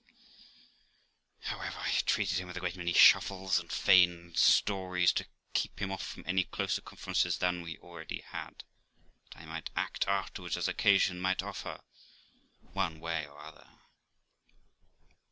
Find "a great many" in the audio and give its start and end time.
2.57-2.91